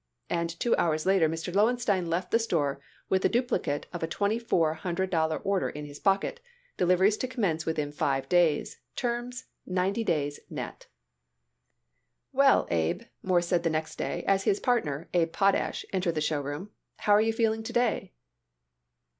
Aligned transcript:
And 0.31 0.49
two 0.59 0.75
hours 0.77 1.05
later 1.05 1.29
Mr. 1.29 1.53
Lowenstein 1.53 2.09
left 2.09 2.31
the 2.31 2.39
store 2.39 2.81
with 3.07 3.21
the 3.21 3.29
duplicate 3.29 3.85
of 3.93 4.01
a 4.01 4.07
twenty 4.07 4.39
four 4.39 4.73
hundred 4.73 5.11
dollar 5.11 5.37
order 5.37 5.69
in 5.69 5.85
his 5.85 5.99
pocket, 5.99 6.39
deliveries 6.75 7.17
to 7.17 7.27
commence 7.27 7.67
within 7.67 7.91
five 7.91 8.27
days; 8.27 8.79
terms, 8.95 9.45
ninety 9.63 10.03
days 10.03 10.39
net. 10.49 10.87
"Well, 12.31 12.65
Abe," 12.71 13.03
Morris 13.21 13.47
said 13.47 13.61
the 13.61 13.69
next 13.69 13.97
day 13.99 14.23
as 14.25 14.43
his 14.45 14.59
partner, 14.59 15.07
Abe 15.13 15.31
Potash, 15.31 15.85
entered 15.93 16.15
the 16.15 16.19
show 16.21 16.41
room, 16.41 16.71
"how 16.97 17.13
are 17.13 17.21
you 17.21 17.31
feeling 17.31 17.61
to 17.61 17.71
day?" 17.73 18.13